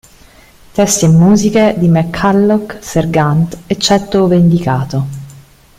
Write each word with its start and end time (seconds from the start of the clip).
Testi 0.73 1.05
e 1.05 1.09
musiche 1.09 1.75
di 1.77 1.87
McCulloch, 1.87 2.77
Sergeant, 2.81 3.55
eccetto 3.67 4.23
ove 4.23 4.35
indicato. 4.35 5.05